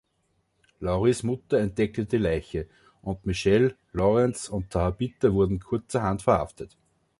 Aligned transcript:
Lauries 0.79 1.21
Mutter 1.21 1.59
entdeckte 1.59 2.07
die 2.07 2.17
Leiche, 2.17 2.67
und 3.03 3.23
Michelle, 3.27 3.75
Lawrence 3.91 4.51
und 4.51 4.71
Tabitha 4.71 5.31
wurden 5.31 5.59
kurzerhand 5.59 6.23
verhaftet. 6.23 6.75